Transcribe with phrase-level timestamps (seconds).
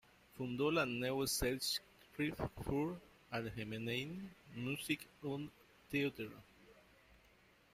[0.35, 4.09] Fundó la Neue Zeitschrift für Allgemeine
[4.55, 5.51] Musik und
[5.91, 6.25] Theater.